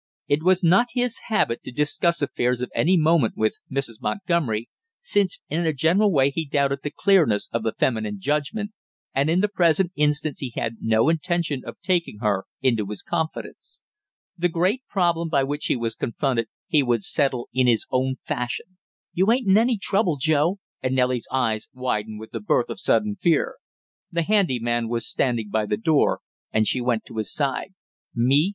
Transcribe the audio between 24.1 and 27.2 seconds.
The handy man was standing by the door, and she went to